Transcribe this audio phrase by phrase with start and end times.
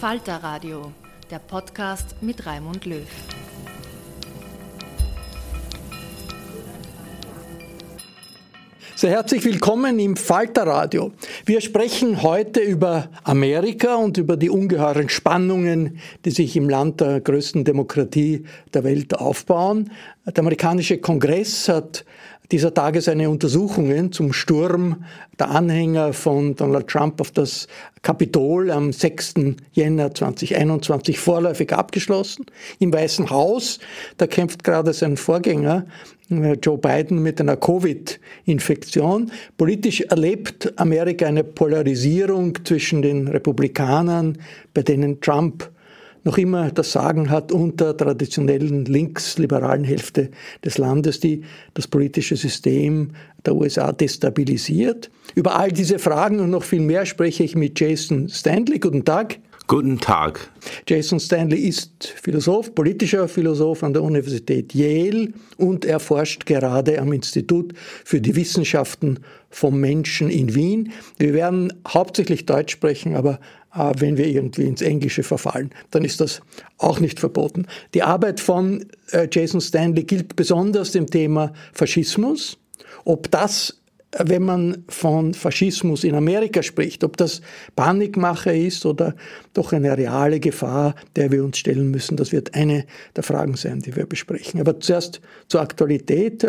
[0.00, 0.92] Falter Radio,
[1.30, 3.08] der Podcast mit Raimund Löw.
[8.94, 11.12] Sehr herzlich willkommen im Falterradio.
[11.46, 17.22] Wir sprechen heute über Amerika und über die ungeheuren Spannungen, die sich im Land der
[17.22, 19.90] größten Demokratie der Welt aufbauen.
[20.26, 22.04] Der amerikanische Kongress hat
[22.52, 25.04] dieser Tage seine Untersuchungen zum Sturm
[25.38, 27.66] der Anhänger von Donald Trump auf das
[28.02, 29.34] Kapitol am 6.
[29.72, 32.46] Jänner 2021 vorläufig abgeschlossen.
[32.78, 33.78] Im Weißen Haus,
[34.16, 35.86] da kämpft gerade sein Vorgänger
[36.30, 39.30] äh, Joe Biden mit einer Covid-Infektion.
[39.56, 44.38] Politisch erlebt Amerika eine Polarisierung zwischen den Republikanern,
[44.74, 45.70] bei denen Trump
[46.26, 50.30] noch immer das Sagen hat unter traditionellen linksliberalen Hälfte
[50.64, 51.42] des Landes, die
[51.74, 53.12] das politische System
[53.46, 55.08] der USA destabilisiert.
[55.36, 58.80] Über all diese Fragen und noch viel mehr spreche ich mit Jason Stanley.
[58.80, 59.38] Guten Tag.
[59.68, 60.48] Guten Tag.
[60.86, 67.12] Jason Stanley ist Philosoph, politischer Philosoph an der Universität Yale und er forscht gerade am
[67.12, 67.72] Institut
[68.04, 69.18] für die Wissenschaften
[69.50, 70.92] vom Menschen in Wien.
[71.18, 73.40] Wir werden hauptsächlich Deutsch sprechen, aber
[73.76, 76.40] wenn wir irgendwie ins Englische verfallen, dann ist das
[76.78, 77.66] auch nicht verboten.
[77.94, 82.58] Die Arbeit von äh, Jason Stanley gilt besonders dem Thema Faschismus.
[83.04, 83.80] Ob das
[84.18, 87.40] wenn man von Faschismus in Amerika spricht, ob das
[87.74, 89.14] Panikmache ist oder
[89.54, 93.80] doch eine reale Gefahr, der wir uns stellen müssen, das wird eine der Fragen sein,
[93.80, 94.60] die wir besprechen.
[94.60, 96.46] Aber zuerst zur Aktualität.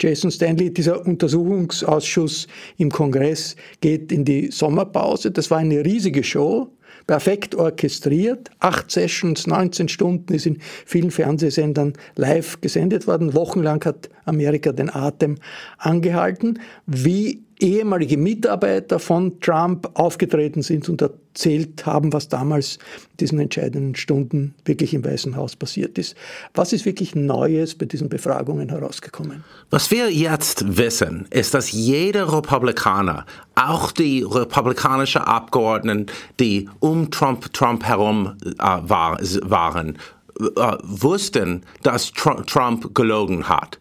[0.00, 2.46] Jason Stanley, dieser Untersuchungsausschuss
[2.78, 5.30] im Kongress geht in die Sommerpause.
[5.30, 6.72] Das war eine riesige Show
[7.06, 8.50] perfekt orchestriert.
[8.58, 13.34] Acht Sessions, 19 Stunden ist in vielen Fernsehsendern live gesendet worden.
[13.34, 15.36] Wochenlang hat Amerika den Atem
[15.78, 16.60] angehalten.
[16.86, 22.76] Wie ehemalige Mitarbeiter von Trump aufgetreten sind und erzählt haben, was damals
[23.12, 26.16] in diesen entscheidenden Stunden wirklich im Weißen Haus passiert ist.
[26.54, 29.44] Was ist wirklich Neues bei diesen Befragungen herausgekommen?
[29.70, 36.06] Was wir jetzt wissen, ist, dass jeder Republikaner, auch die republikanischen Abgeordneten,
[36.38, 39.98] die um Trump, Trump herum äh, war, waren,
[40.40, 43.78] äh, wussten, dass Trump gelogen hat.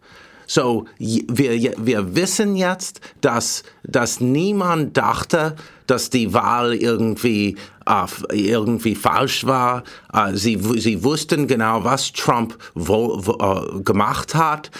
[0.49, 5.55] So, wir, wir wissen jetzt, dass, dass niemand dachte,
[5.85, 7.55] dass die Wahl irgendwie,
[7.85, 9.83] äh, irgendwie falsch war.
[10.11, 14.71] Äh, sie, sie wussten genau, was Trump wo, wo, äh, gemacht hat.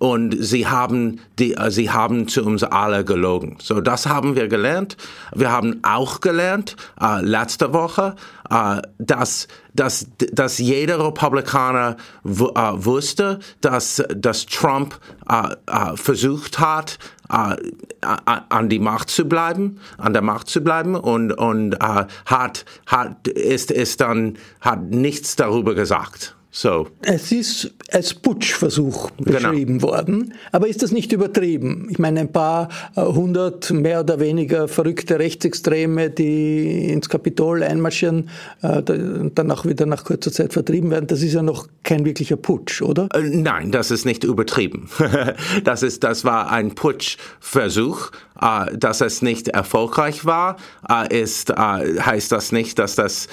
[0.00, 3.56] Äh, und sie haben, die, äh, sie haben zu uns alle gelogen.
[3.60, 4.96] So, das haben wir gelernt.
[5.34, 8.16] Wir haben auch gelernt, äh, letzte Woche,
[8.50, 14.98] äh, dass, dass, dass jeder Republikaner äh, wusste, dass, dass Trump
[15.28, 16.98] äh, äh, versucht hat,
[17.30, 23.70] an die Macht zu bleiben, an der Macht zu bleiben und, und hat, hat, ist,
[23.70, 26.34] ist dann, hat nichts darüber gesagt.
[26.52, 26.88] So.
[27.02, 29.30] Es ist als Putschversuch genau.
[29.30, 29.92] beschrieben genau.
[29.92, 31.86] worden, aber ist das nicht übertrieben?
[31.90, 38.30] Ich meine, ein paar äh, hundert mehr oder weniger verrückte Rechtsextreme, die ins Kapitol einmarschieren
[38.62, 42.36] äh, dann auch wieder nach kurzer Zeit vertrieben werden, das ist ja noch kein wirklicher
[42.36, 43.08] Putsch, oder?
[43.12, 44.88] Äh, nein, das ist nicht übertrieben.
[45.64, 48.12] das, ist, das war ein Putschversuch.
[48.72, 50.56] dass es nicht erfolgreich war,
[51.10, 53.28] ist, heißt das nicht, dass das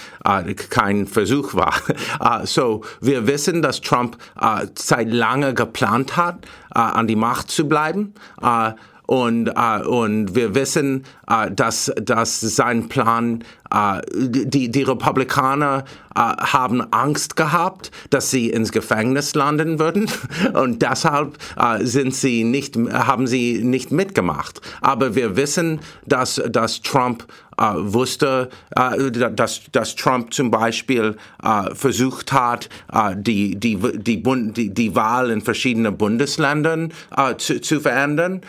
[0.70, 1.74] kein Versuch war.
[2.46, 6.46] so, wir wissen, dass Trump äh, seit lange geplant hat,
[6.76, 8.16] äh, an die Macht zu bleiben.
[8.42, 8.72] Äh,
[9.08, 13.67] und, äh, und wir wissen, äh, dass, dass sein Plan, äh,
[14.14, 15.84] die, die Republikaner
[16.16, 20.10] äh, haben Angst gehabt, dass sie ins Gefängnis landen würden.
[20.54, 24.62] Und deshalb äh, sind sie nicht, haben sie nicht mitgemacht.
[24.82, 27.26] Aber wir wissen, dass, dass Trump
[27.60, 32.70] äh, wusste, äh, dass, dass Trump zum Beispiel äh, versucht hat,
[33.16, 36.94] die, die, die, Bund, die, die Wahl in verschiedenen Bundesländern
[37.38, 38.42] zu, zu verändern.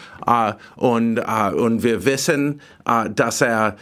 [0.77, 2.61] Und, und wir wissen,
[3.15, 3.77] dass er,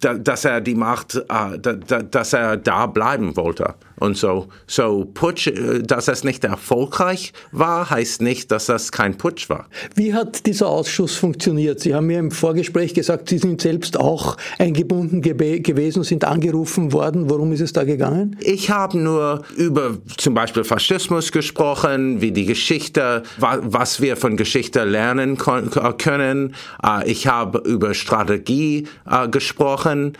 [0.00, 3.74] dass er die Macht, dass er da bleiben wollte.
[3.96, 9.16] Und so, so Putsch, äh, dass es nicht erfolgreich war, heißt nicht, dass das kein
[9.16, 9.68] Putsch war.
[9.94, 11.80] Wie hat dieser Ausschuss funktioniert?
[11.80, 17.30] Sie haben mir im Vorgespräch gesagt, Sie sind selbst auch eingebunden gewesen, sind angerufen worden.
[17.30, 18.36] Worum ist es da gegangen?
[18.40, 24.84] Ich habe nur über zum Beispiel Faschismus gesprochen, wie die Geschichte, was wir von Geschichte
[24.84, 26.54] lernen können.
[26.82, 30.14] Äh, ich habe über Strategie äh, gesprochen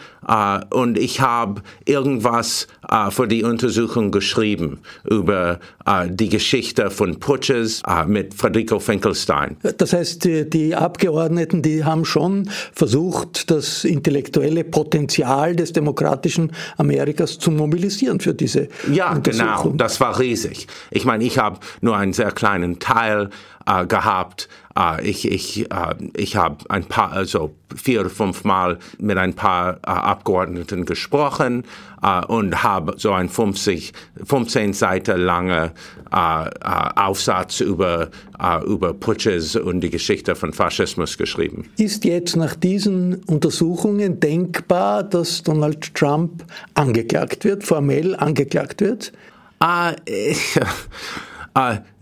[0.70, 2.66] und ich habe irgendwas
[3.10, 9.56] für die Untersuchung Untersuchung geschrieben über äh, die Geschichte von Putsches äh, mit Federico Finkelstein.
[9.78, 17.38] Das heißt, die, die, Abgeordneten, die haben schon versucht, das intellektuelle Potenzial des demokratischen Amerikas
[17.38, 19.72] zu mobilisieren für diese Ja, genau.
[19.74, 20.66] Das war riesig.
[20.90, 23.30] Ich meine, ich habe nur einen sehr kleinen Teil
[23.66, 24.48] äh, gehabt.
[24.76, 29.34] Äh, ich ich, äh, ich habe ein paar, also vier oder fünf Mal mit ein
[29.34, 31.64] paar äh, Abgeordneten gesprochen
[32.02, 33.92] äh, und habe so ein 50,
[34.24, 35.72] 15 Seiten lange
[36.12, 38.10] äh, Aufsatz über,
[38.66, 41.68] über Putsches und die Geschichte von Faschismus geschrieben.
[41.76, 46.44] Ist jetzt nach diesen Untersuchungen denkbar, dass Donald Trump
[46.74, 49.12] angeklagt wird, formell angeklagt wird?
[49.62, 49.92] Uh,
[51.58, 51.76] uh,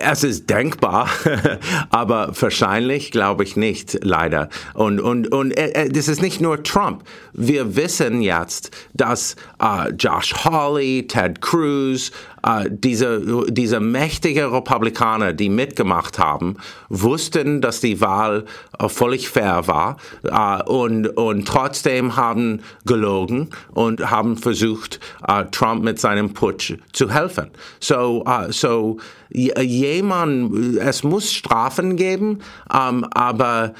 [0.00, 1.08] es ist denkbar,
[1.90, 4.48] aber wahrscheinlich glaube ich nicht, leider.
[4.74, 7.02] Und, und, und äh, äh, das ist nicht nur Trump.
[7.32, 12.12] Wir wissen jetzt, dass äh, Josh Hawley, Ted Cruz,
[12.44, 16.56] äh, diese, diese mächtige Republikaner, die mitgemacht haben,
[16.88, 18.44] wussten, dass die Wahl
[18.78, 25.82] äh, völlig fair war äh, und, und trotzdem haben gelogen und haben versucht, äh, Trump
[25.82, 27.50] mit seinem Putsch zu helfen.
[27.80, 28.98] So, so
[29.30, 32.38] jemand, es muss Strafen geben,
[32.72, 33.74] ähm, aber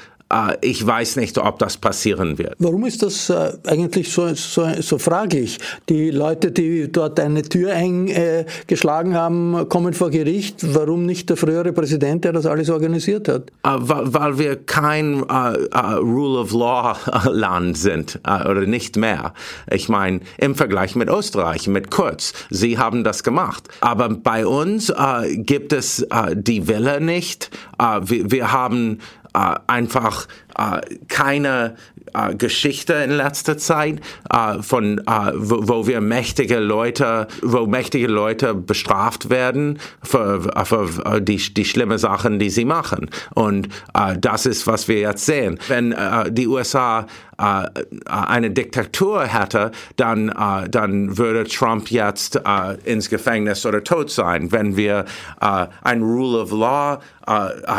[0.61, 2.53] ich weiß nicht, ob das passieren wird.
[2.59, 5.57] Warum ist das äh, eigentlich so, so, so fraglich?
[5.89, 10.57] Die Leute, die dort eine Tür eingeschlagen haben, kommen vor Gericht.
[10.75, 13.49] Warum nicht der frühere Präsident, der das alles organisiert hat?
[13.63, 16.95] Äh, weil wir kein Rule of Law
[17.31, 19.33] Land sind oder nicht mehr.
[19.71, 23.67] Ich meine, im Vergleich mit Österreich, mit Kurz, sie haben das gemacht.
[23.81, 24.93] Aber bei uns
[25.37, 27.49] gibt es die Wille nicht.
[27.79, 29.18] wir, wir haben äh,
[29.67, 31.75] einfach äh, keine
[32.13, 33.99] äh, Geschichte in letzter Zeit
[34.29, 41.21] äh, von äh, wo, wo, wir mächtige Leute, wo mächtige Leute bestraft werden für, für
[41.21, 43.09] die, die schlimme Sachen, die sie machen.
[43.33, 45.59] Und äh, das ist, was wir jetzt sehen.
[45.67, 47.05] Wenn äh, die USA
[47.37, 47.67] äh,
[48.05, 50.27] eine Diktatur hätte, dann,
[50.69, 52.39] dann würde Trump jetzt
[52.83, 54.51] ins Gefängnis oder tot sein.
[54.51, 55.05] Wenn wir
[55.39, 56.99] ein Rule of Law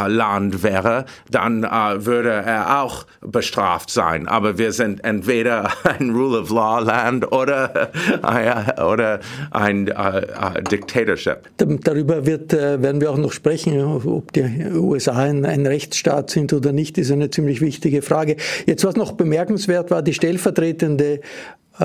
[0.06, 4.28] Land wäre, dann würde er auch bestraft sein sein.
[4.28, 7.90] Aber wir sind entweder ein Rule of Law Land oder,
[8.92, 11.48] oder ein äh, äh, Dictatorship.
[11.56, 14.42] Darüber wird, äh, werden wir auch noch sprechen, ob die
[14.74, 18.36] USA ein, ein Rechtsstaat sind oder nicht, ist eine ziemlich wichtige Frage.
[18.66, 21.20] Jetzt, was noch bemerkenswert war, die stellvertretende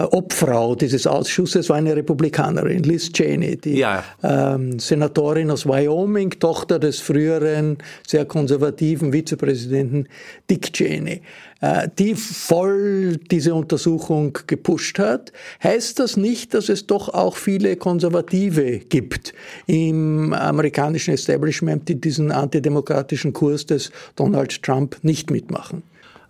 [0.01, 4.03] Obfrau dieses Ausschusses war eine Republikanerin, Liz Cheney, die ja.
[4.23, 10.07] ähm, Senatorin aus Wyoming, Tochter des früheren sehr konservativen Vizepräsidenten
[10.49, 11.21] Dick Cheney,
[11.61, 15.31] äh, die voll diese Untersuchung gepusht hat.
[15.63, 19.33] Heißt das nicht, dass es doch auch viele Konservative gibt
[19.65, 25.83] im amerikanischen Establishment, die diesen antidemokratischen Kurs des Donald Trump nicht mitmachen?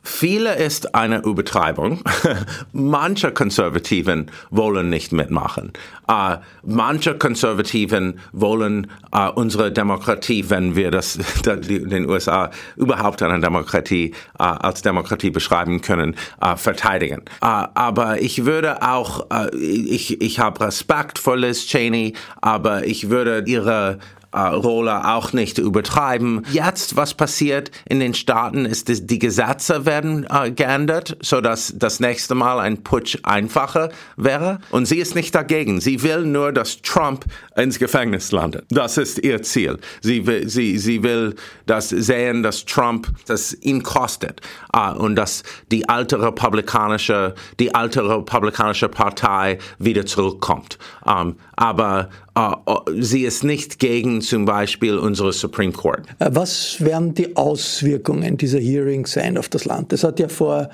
[0.05, 2.01] Viele ist eine Übertreibung.
[2.74, 5.74] manche Konservativen wollen nicht mitmachen.
[6.09, 14.13] Uh, manche Konservativen wollen uh, unsere Demokratie, wenn wir das den USA überhaupt eine Demokratie
[14.39, 16.15] uh, als Demokratie beschreiben können,
[16.55, 17.24] verteidigen.
[17.39, 23.97] aber ich würde auch, ich, ich habe Respekt vor Liz Cheney, aber ich würde ihre
[24.36, 26.46] äh, Rolle auch nicht übertreiben.
[26.51, 31.74] Jetzt, was passiert in den Staaten, ist, dass die Gesetze werden äh, geändert, so dass
[31.75, 34.60] das nächste Mal ein Putsch einfacher wäre.
[34.72, 35.80] Und sie ist nicht dagegen.
[35.80, 37.25] Sie will nur, dass Trump
[37.56, 38.65] ins Gefängnis landet.
[38.70, 39.80] Das ist ihr Ziel.
[40.01, 44.42] Sie will, sie, sie will das sehen, dass Trump das ihn kostet
[44.74, 50.77] äh, und dass die alte republikanische, die alte republikanische Partei wieder zurückkommt.
[51.08, 56.03] Ähm, aber uh, sie ist nicht gegen zum Beispiel unsere Supreme Court.
[56.20, 59.94] Äh, was werden die Auswirkungen dieser Hearings sein auf das Land?
[59.94, 60.70] Es hat ja vor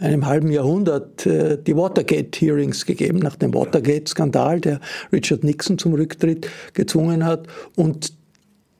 [0.00, 4.78] einem halben Jahrhundert die Watergate-Hearings gegeben, nach dem Watergate-Skandal, der
[5.10, 7.46] Richard Nixon zum Rücktritt gezwungen hat.
[7.74, 8.12] Und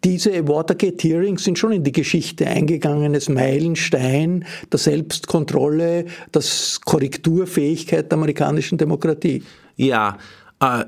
[0.05, 6.43] diese Watergate-Hearings sind schon in die Geschichte eingegangenes Meilenstein der Selbstkontrolle, der
[6.85, 9.43] Korrekturfähigkeit der amerikanischen Demokratie.
[9.77, 10.19] Ja,
[10.61, 10.85] äh,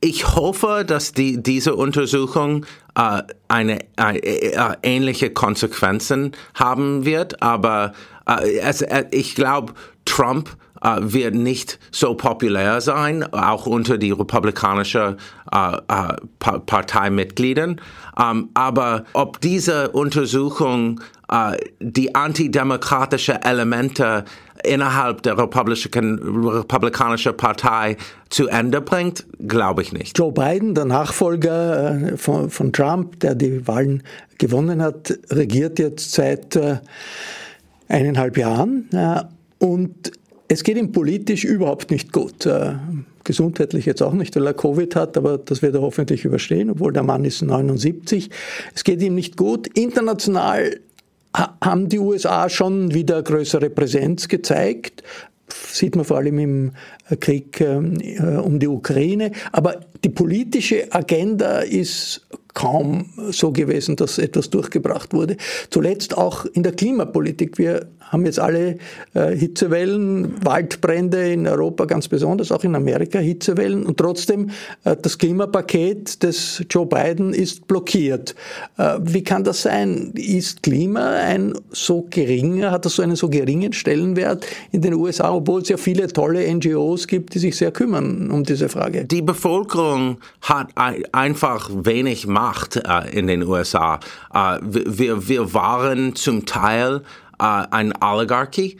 [0.00, 2.64] ich hoffe, dass die, diese Untersuchung
[2.94, 7.92] äh, eine äh, äh, ähnliche Konsequenzen haben wird, aber
[8.26, 9.74] äh, es, äh, ich glaube,
[10.06, 15.16] Trump äh, wird nicht so populär sein, auch unter die republikanischen
[16.38, 17.80] Parteimitgliedern.
[18.18, 21.00] Ähm, aber ob diese Untersuchung
[21.78, 24.24] die antidemokratische Elemente
[24.64, 27.96] innerhalb der Republikan Republikanischen Partei
[28.28, 30.18] zu Ende bringt, glaube ich nicht.
[30.18, 34.02] Joe Biden, der Nachfolger äh, von, von, Trump, der die Wahlen
[34.38, 36.78] gewonnen hat, regiert jetzt seit äh,
[37.88, 38.88] eineinhalb Jahren.
[38.92, 39.22] Äh,
[39.58, 40.12] und
[40.52, 42.44] es geht ihm politisch überhaupt nicht gut.
[42.44, 42.72] Äh,
[43.22, 46.92] gesundheitlich jetzt auch nicht, weil er Covid hat, aber das wird er hoffentlich überstehen, obwohl
[46.92, 48.30] der Mann ist 79.
[48.74, 49.68] Es geht ihm nicht gut.
[49.78, 50.80] International
[51.32, 55.04] haben die USA schon wieder größere Präsenz gezeigt.
[55.48, 56.72] Sieht man vor allem im
[57.20, 59.30] Krieg ähm, äh, um die Ukraine.
[59.52, 65.36] Aber die politische Agenda ist kaum so gewesen, dass etwas durchgebracht wurde.
[65.70, 67.58] Zuletzt auch in der Klimapolitik.
[67.58, 68.78] Wir haben jetzt alle
[69.14, 74.50] äh, Hitzewellen, Waldbrände in Europa ganz besonders, auch in Amerika Hitzewellen und trotzdem
[74.84, 78.34] äh, das Klimapaket des Joe Biden ist blockiert.
[78.78, 80.12] Äh, wie kann das sein?
[80.16, 85.32] Ist Klima ein so geringer, hat das so einen so geringen Stellenwert in den USA,
[85.32, 89.04] obwohl es ja viele tolle NGOs gibt, die sich sehr kümmern um diese Frage?
[89.04, 90.70] Die Bevölkerung hat
[91.12, 92.40] einfach wenig Macht
[92.76, 94.00] äh, in den USA.
[94.32, 97.02] Äh, wir, wir waren zum Teil
[97.38, 98.78] äh, eine Oligarchie.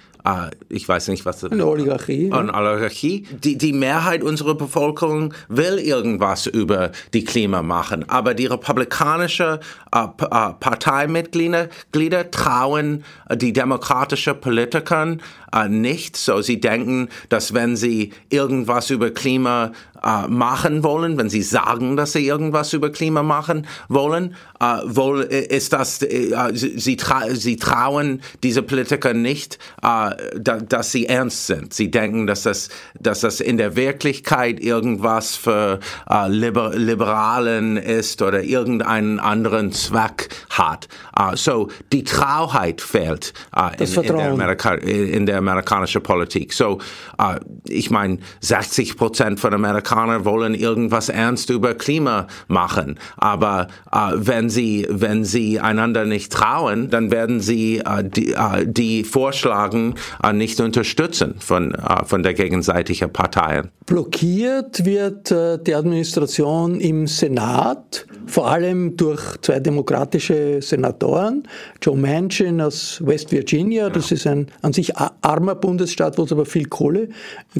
[0.68, 2.30] Ich weiß nicht, was das Eine Oligarchie.
[2.30, 3.26] Eine Oligarchie.
[3.42, 9.60] Die, die Mehrheit unserer Bevölkerung will irgendwas über die Klima machen, aber die republikanische
[9.90, 13.02] Parteimitglieder trauen
[13.34, 15.22] die demokratischen Politikern
[15.68, 16.16] nicht.
[16.16, 21.96] So sie denken, dass wenn sie irgendwas über Klima äh, machen wollen, wenn sie sagen,
[21.96, 27.34] dass sie irgendwas über Klima machen wollen, äh, wohl äh, ist das, äh, sie, tra
[27.34, 31.74] sie trauen diese Politiker nicht, äh, da, dass sie ernst sind.
[31.74, 38.22] Sie denken, dass das, dass das in der Wirklichkeit irgendwas für äh, Liber Liberalen ist
[38.22, 40.88] oder irgendeinen anderen Zweck hat.
[41.34, 43.34] So die Trauheit fehlt
[43.78, 46.52] in, in, der Amerika in, der amerikanischen Politik.
[46.52, 46.78] So
[47.20, 53.68] uh, ich meine, 60 Prozent von Amerikanern wollen irgendwas ernst über Klima machen, aber
[54.14, 59.94] wenn sie wenn sie einander nicht trauen, dann werden sie die, die vorschlagen
[60.32, 63.70] nicht unterstützen von von der gegenseitigen Parteien.
[63.86, 65.30] Blockiert wird
[65.66, 71.42] die Administration im Senat vor allem durch zwei demokratische Senatoren,
[71.82, 74.96] Joe Manchin aus West Virginia, das ist ein an sich
[75.30, 77.08] armer Bundesstaat, wo es aber viel Kohle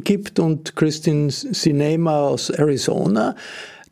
[0.03, 3.35] gibt, und Christine Sinema aus Arizona.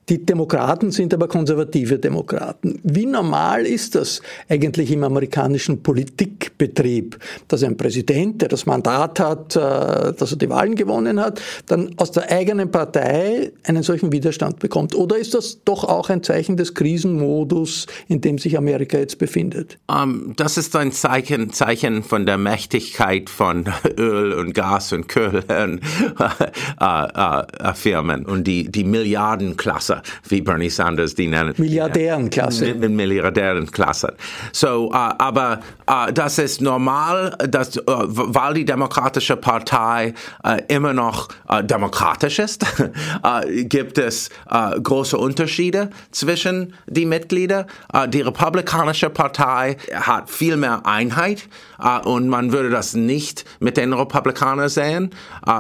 [0.10, 2.80] Die Demokraten sind aber konservative Demokraten.
[2.84, 9.56] Wie normal ist das eigentlich im amerikanischen Politikbetrieb, dass ein Präsident, der das Mandat hat,
[9.56, 9.60] äh,
[10.14, 14.96] dass er die Wahlen gewonnen hat, dann aus der eigenen Partei einen solchen Widerstand bekommt?
[14.96, 19.78] Oder ist das doch auch ein Zeichen des Krisenmodus, in dem sich Amerika jetzt befindet?
[19.88, 23.66] Um, ähm, das ist ein Zeichen, Zeichen von der Mächtigkeit von
[23.98, 25.44] Öl und Gas und Kohlen
[26.80, 31.54] äh, äh, Firmen und die, die Milliardenklasse, wie Bernie Sanders die nennen.
[31.58, 32.74] Milliardärenklasse.
[32.74, 34.16] Milliardärenklasse.
[34.52, 35.60] So, uh, aber
[36.14, 40.14] das ist normal, dass, uh, weil die Demokratische Partei
[40.68, 41.30] immer noch
[41.64, 42.66] demokratisch ist,
[43.64, 44.30] gibt es
[44.84, 47.68] große Unterschiede zwischen die Mitglieder.
[48.10, 51.48] die Republikanische Partei hat viel mehr Einheit
[52.04, 55.12] und man würde das nicht mit den Republikanern sehen,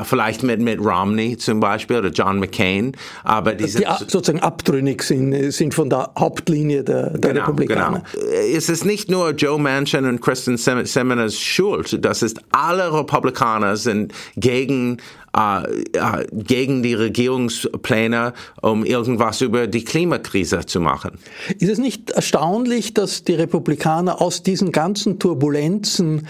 [0.03, 2.93] vielleicht mit, mit Romney zum Beispiel oder John McCain,
[3.23, 8.03] aber die, die sozusagen abtrünnig sind, sind von der Hauptlinie der, der genau, Republikaner.
[8.13, 8.25] Genau.
[8.55, 14.13] Es ist nicht nur Joe Manchin und Kristen Seminer's Schuld, das ist alle Republikaner sind
[14.35, 14.97] gegen
[15.37, 15.61] äh,
[15.93, 21.19] äh, gegen die Regierungspläne, um irgendwas über die Klimakrise zu machen.
[21.59, 26.27] Ist es nicht erstaunlich, dass die Republikaner aus diesen ganzen Turbulenzen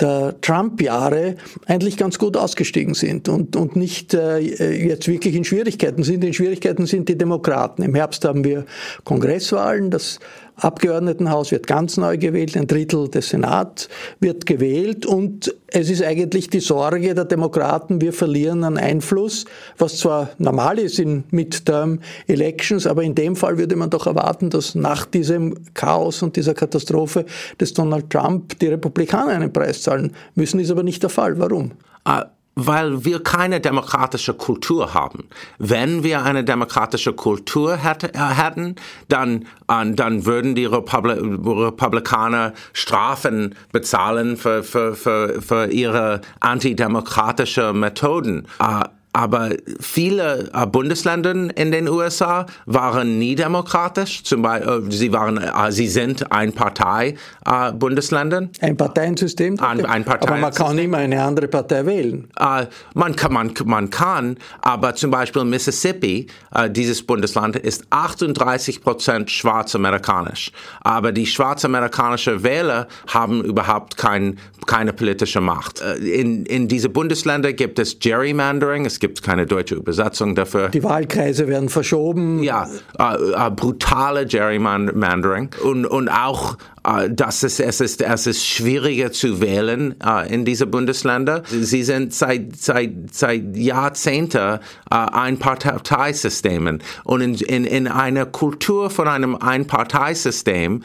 [0.00, 6.02] der Trump-Jahre eigentlich ganz gut ausgestiegen sind und, und nicht äh, jetzt wirklich in Schwierigkeiten
[6.02, 6.24] sind.
[6.24, 7.82] In Schwierigkeiten sind die Demokraten.
[7.82, 8.64] Im Herbst haben wir
[9.04, 9.90] Kongresswahlen.
[9.90, 10.20] Das
[10.58, 13.88] Abgeordnetenhaus wird ganz neu gewählt, ein Drittel des Senats
[14.20, 19.44] wird gewählt und es ist eigentlich die Sorge der Demokraten, wir verlieren an Einfluss,
[19.76, 24.50] was zwar normal ist in Midterm Elections, aber in dem Fall würde man doch erwarten,
[24.50, 27.24] dass nach diesem Chaos und dieser Katastrophe
[27.60, 31.38] des Donald Trump die Republikaner einen Preis zahlen müssen, ist aber nicht der Fall.
[31.38, 31.72] Warum?
[32.08, 32.22] Uh
[32.60, 35.28] weil wir keine demokratische Kultur haben.
[35.58, 38.74] Wenn wir eine demokratische Kultur hätte, äh, hätten,
[39.06, 41.12] dann, äh, dann würden die Republi
[41.68, 48.48] Republikaner Strafen bezahlen für, für, für, für ihre antidemokratische Methoden.
[49.18, 54.22] Aber viele äh, Bundesländer in den USA waren nie demokratisch.
[54.22, 58.48] Zum Beispiel, äh, sie waren, äh, sie sind ein Partei äh, Bundesländer.
[58.60, 59.58] Ein Parteiensystem.
[59.58, 60.30] Ein, ein Parteiensystem.
[60.30, 62.28] Aber man kann immer eine andere Partei wählen.
[62.38, 66.28] Äh, man kann, man, man kann, aber zum Beispiel Mississippi,
[66.70, 70.52] dieses Bundesland ist 38 Prozent schwarz-amerikanisch.
[70.80, 75.80] Aber die schwarz-amerikanischen Wähler haben überhaupt kein, keine politische Macht.
[75.80, 78.86] in, in diese Bundesländer gibt es Gerrymandering.
[78.86, 80.68] Es gibt keine deutsche Übersetzung dafür.
[80.68, 82.42] Die Wahlkreise werden verschoben.
[82.42, 82.68] Ja,
[82.98, 86.56] äh, äh, brutale Gerrymandering und, und auch
[86.88, 91.42] äh, dass es, es, ist, es ist schwieriger zu wählen äh, in diese Bundesländer.
[91.48, 94.58] Sie sind seit, seit, seit Jahrzehnten äh,
[94.90, 96.82] Einparteisystemen.
[97.04, 100.82] Und in, in, in einer Kultur von einem Einparteisystem,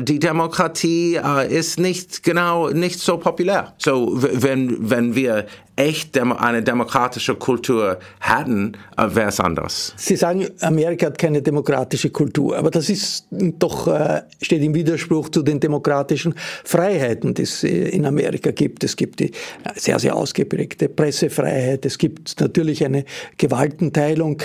[0.00, 3.74] die Demokratie ist nicht genau, nicht so populär.
[3.78, 5.46] So, wenn, wenn wir
[5.80, 9.94] echt eine demokratische Kultur hätten, wäre es anders.
[9.96, 15.29] Sie sagen, Amerika hat keine demokratische Kultur, aber das ist doch, äh, steht im Widerspruch
[15.32, 18.84] zu den demokratischen Freiheiten, die es äh, in Amerika gibt.
[18.84, 19.32] Es gibt die
[19.74, 23.04] sehr, sehr ausgeprägte Pressefreiheit, es gibt natürlich eine
[23.36, 24.42] Gewaltenteilung.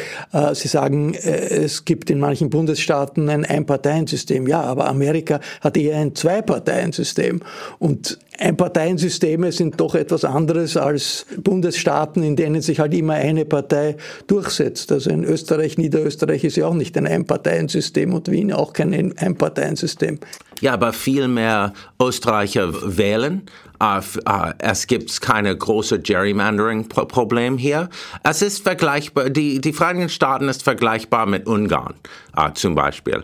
[0.54, 4.48] Sie sagen, es gibt in manchen Bundesstaaten ein Einparteiensystem.
[4.48, 7.42] Ja, aber Amerika hat eher ein Zwei-Parteien-System.
[7.80, 13.98] Und Einparteiensysteme sind doch etwas anderes als Bundesstaaten, in denen sich halt immer eine Partei
[14.28, 14.92] durchsetzt.
[14.92, 20.20] Also in Österreich, Niederösterreich ist ja auch nicht ein Einparteiensystem und Wien auch kein Einparteiensystem.
[20.62, 23.44] Ja, aber viel mehr Österreicher wählen.
[23.82, 24.02] Uh,
[24.60, 27.90] es gibt keine große Gerrymandering-Problem hier.
[28.24, 31.94] Es ist vergleichbar, die, die Vereinigten Staaten ist vergleichbar mit Ungarn
[32.38, 33.24] uh, zum Beispiel.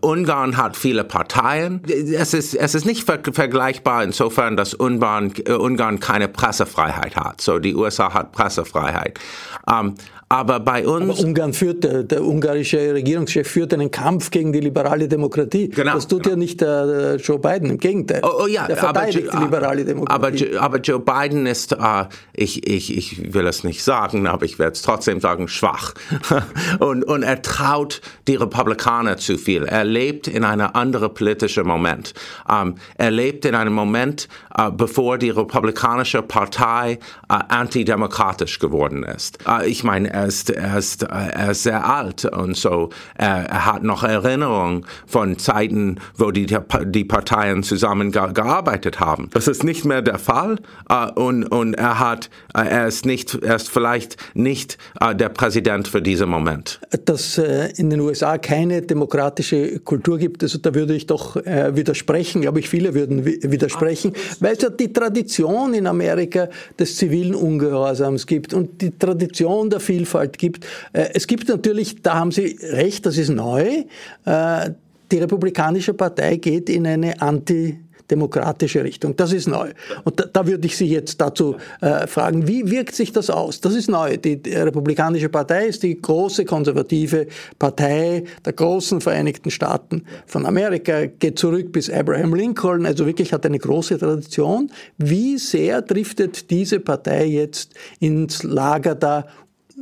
[0.00, 1.82] Ungarn hat viele Parteien.
[1.84, 7.40] Es ist, es ist nicht ver vergleichbar insofern, dass Ungarn, Ungarn keine Pressefreiheit hat.
[7.40, 9.18] So, die USA hat Pressefreiheit.
[9.66, 9.94] Um,
[10.32, 11.18] aber bei uns.
[11.18, 15.68] Aber Ungarn führt, der, der, ungarische Regierungschef führt einen Kampf gegen die liberale Demokratie.
[15.68, 16.34] Genau, das tut genau.
[16.34, 18.22] ja nicht der, der, Joe Biden, im Gegenteil.
[18.24, 20.56] Oh, oh ja, der verteidigt aber, die liberale Demokratie.
[20.56, 24.58] Aber, aber Joe Biden ist, uh, ich, ich, ich will es nicht sagen, aber ich
[24.58, 25.92] werde es trotzdem sagen, schwach.
[26.78, 29.64] und, und er traut die Republikaner zu viel.
[29.64, 32.14] Er lebt in einem anderen politischen Moment.
[32.48, 36.92] Um, er lebt in einen Moment, äh, bevor die Republikanische Partei
[37.28, 39.38] äh, antidemokratisch geworden ist.
[39.46, 43.46] Äh, ich meine, er ist, er, ist, äh, er ist sehr alt und so, er,
[43.46, 49.28] er hat noch Erinnerungen von Zeiten, wo die, die Parteien zusammengearbeitet haben.
[49.32, 50.56] Das ist nicht mehr der Fall
[50.88, 55.88] äh, und, und er hat, äh, er ist nicht, er ist vielleicht nicht der Präsident
[55.88, 56.80] für diesen Moment.
[57.04, 62.60] Dass in den USA keine demokratische Kultur gibt, also da würde ich doch widersprechen, glaube
[62.60, 68.54] ich, viele würden widersprechen, weil es ja die Tradition in Amerika des zivilen Ungehorsams gibt
[68.54, 69.80] und die Tradition der
[70.12, 70.66] Vielfalt gibt.
[70.92, 73.84] Es gibt natürlich, da haben Sie recht, das ist neu,
[74.26, 77.78] die Republikanische Partei geht in eine Anti-
[78.10, 79.16] demokratische Richtung.
[79.16, 79.70] Das ist neu.
[80.04, 83.60] Und da, da würde ich Sie jetzt dazu äh, fragen, wie wirkt sich das aus?
[83.60, 84.18] Das ist neu.
[84.18, 87.26] Die, die Republikanische Partei ist die große konservative
[87.58, 93.46] Partei der großen Vereinigten Staaten von Amerika, geht zurück bis Abraham Lincoln, also wirklich hat
[93.46, 94.70] eine große Tradition.
[94.98, 99.26] Wie sehr driftet diese Partei jetzt ins Lager der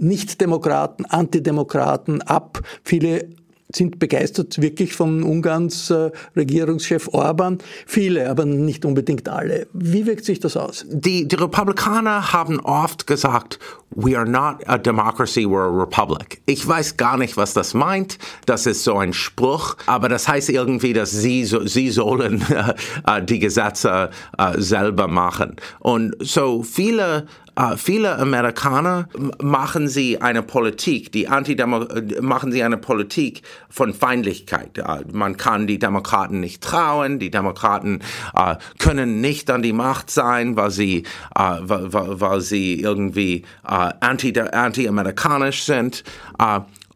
[0.01, 2.61] Nicht-Demokraten, Antidemokraten ab?
[2.83, 3.29] Viele
[3.75, 7.59] sind begeistert wirklich von Ungarns äh, Regierungschef Orban.
[7.87, 9.67] Viele, aber nicht unbedingt alle.
[9.73, 10.85] Wie wirkt sich das aus?
[10.89, 13.59] Die, die Republikaner haben oft gesagt,
[13.91, 16.41] we are not a democracy, we're a republic.
[16.47, 18.19] Ich weiß gar nicht, was das meint.
[18.47, 22.45] Das ist so ein Spruch, aber das heißt irgendwie, dass sie, sie sollen
[23.07, 25.57] äh, die Gesetze äh, selber machen.
[25.81, 27.27] Und so viele
[27.59, 29.09] Uh, viele Amerikaner
[29.43, 31.87] machen sie eine Politik, die Antidemo
[32.21, 34.79] machen sie eine Politik von Feindlichkeit.
[34.79, 38.01] Uh, man kann die Demokraten nicht trauen, die Demokraten
[38.37, 46.05] uh, können nicht an die Macht sein, weil sie, weil, weil, sie irgendwie anti-amerikanisch sind.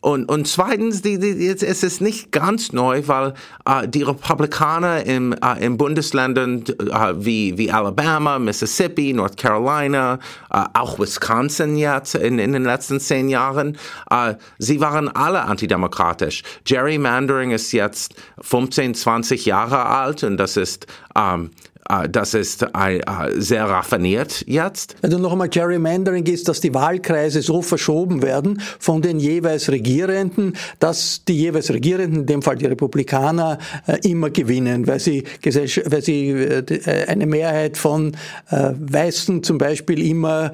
[0.05, 3.33] Und, und zweitens, die, die, es ist nicht ganz neu, weil
[3.64, 10.19] äh, die Republikaner im, äh, in Bundesländern äh, wie, wie Alabama, Mississippi, North Carolina,
[10.53, 13.79] äh, auch Wisconsin jetzt in, in den letzten zehn Jahren,
[14.11, 16.43] äh, sie waren alle antidemokratisch.
[16.67, 20.87] Gerrymandering ist jetzt 15, 20 Jahre alt und das ist
[21.17, 21.74] ähm, äh,
[22.11, 23.01] das ist äh,
[23.37, 24.97] sehr raffiniert jetzt.
[25.03, 30.57] Also noch einmal Gerrymandering ist, dass die Wahlkreise so verschoben werden von den jeweils Regierenden,
[30.79, 36.03] dass die jeweils Regierenden, in dem Fall die Republikaner, äh, immer gewinnen, weil sie, weil
[36.03, 36.64] sie
[37.07, 38.16] eine Mehrheit von
[38.51, 40.53] Weißen zum Beispiel immer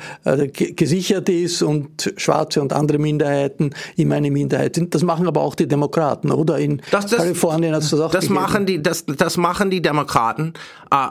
[0.55, 4.95] gesichert ist und Schwarze und andere Minderheiten immer eine Minderheit sind.
[4.95, 6.59] Das machen aber auch die Demokraten, oder?
[6.59, 9.83] In das, das, Kalifornien hat es das auch das machen die, das, das machen die
[9.83, 10.55] Demokraten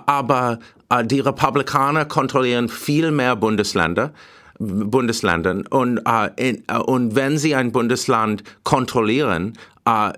[0.10, 0.58] aber
[0.90, 4.12] äh, die Republikaner kontrollieren viel mehr Bundesländer.
[4.62, 10.12] Bundesländern und, äh, in, äh, und wenn sie ein Bundesland kontrollieren, äh,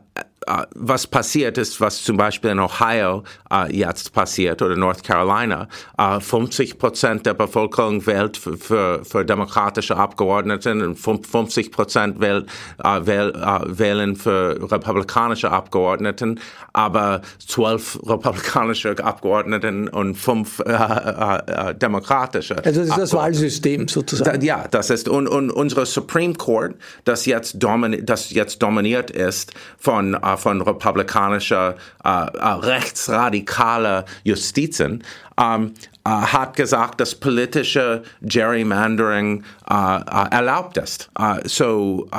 [0.75, 5.67] was passiert ist, was zum Beispiel in Ohio äh, jetzt passiert oder North Carolina.
[5.97, 12.47] Äh, 50 Prozent der Bevölkerung wählt für, für, für demokratische Abgeordnete und 50 Prozent wählt,
[12.83, 16.39] äh, wähl, äh, wählen für republikanische Abgeordneten,
[16.73, 22.57] aber zwölf republikanische Abgeordneten und fünf äh, demokratische.
[22.65, 24.39] Also das ist das Wahlsystem sozusagen.
[24.39, 29.11] Da, ja, das ist und, und unsere Supreme Court, das jetzt, domini das jetzt dominiert
[29.11, 35.03] ist von äh, von republikanischer, äh, äh, rechtsradikaler Justizen,
[35.37, 41.09] äh, hat gesagt, dass politische Gerrymandering äh, äh, erlaubt ist.
[41.19, 42.09] Äh, so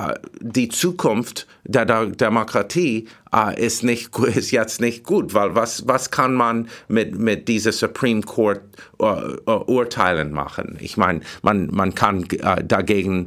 [0.40, 3.09] die Zukunft der, Demokratie
[3.57, 8.21] ist, nicht, ist jetzt nicht gut, weil was, was kann man mit, mit dieser Supreme
[8.21, 8.61] Court
[8.99, 10.77] Urteilen machen?
[10.81, 12.27] Ich meine, man, man kann
[12.64, 13.27] dagegen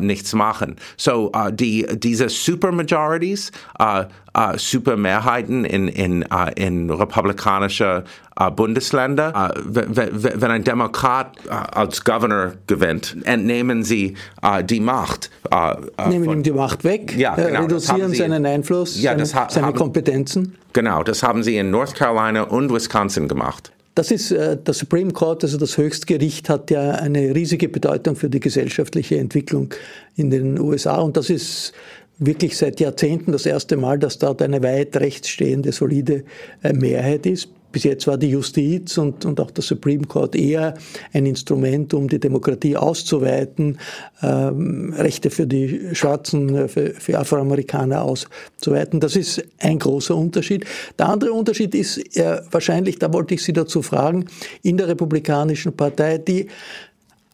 [0.00, 0.76] nichts machen.
[0.96, 3.50] So die, diese Supermajorities,
[4.56, 6.22] Supermehrheiten in, in,
[6.56, 8.04] in republikanischer
[8.56, 9.54] Bundesländer,
[9.96, 15.30] wenn ein Demokrat äh, als Governor gewinnt, entnehmen sie äh, die Macht.
[15.50, 19.48] Äh, Nehmen ihm die Macht weg, ja, genau, reduzieren sie, seinen Einfluss, ja, seine, ha
[19.50, 20.56] seine haben, Kompetenzen.
[20.72, 23.72] Genau, das haben sie in North Carolina und Wisconsin gemacht.
[23.94, 28.28] Das ist äh, der Supreme Court, also das Höchstgericht, hat ja eine riesige Bedeutung für
[28.28, 29.72] die gesellschaftliche Entwicklung
[30.16, 31.72] in den USA und das ist
[32.18, 36.24] wirklich seit Jahrzehnten das erste Mal, dass dort eine weit rechtsstehende, solide
[36.62, 37.48] äh, Mehrheit ist.
[37.76, 40.72] Bis jetzt war die Justiz und, und auch der Supreme Court eher
[41.12, 43.76] ein Instrument, um die Demokratie auszuweiten,
[44.22, 48.98] ähm, Rechte für die Schwarzen, für, für Afroamerikaner auszuweiten.
[48.98, 50.64] Das ist ein großer Unterschied.
[50.98, 54.24] Der andere Unterschied ist äh, wahrscheinlich, da wollte ich Sie dazu fragen,
[54.62, 56.46] in der Republikanischen Partei, die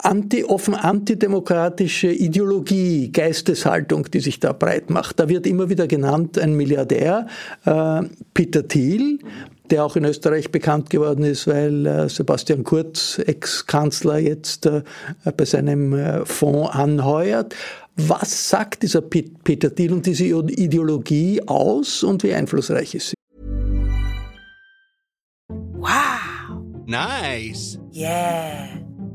[0.03, 5.21] anti, offen antidemokratische Ideologie, Geisteshaltung, die sich da breit macht.
[5.21, 7.27] Da wird immer wieder genannt ein Milliardär,
[7.65, 8.03] äh,
[8.35, 9.21] Peter Thiel,
[9.71, 14.83] der auch in Österreich bekannt geworden ist, weil äh, Sebastian Kurz, Ex-Kanzler, jetzt äh,
[15.37, 17.55] bei seinem äh, Fonds anheuert.
[17.97, 23.15] Was sagt dieser Peter Thiel und diese Ideologie aus und wie einflussreich ist sie?
[25.49, 26.63] Wow!
[26.87, 27.79] Nice!
[27.95, 28.82] Yeah!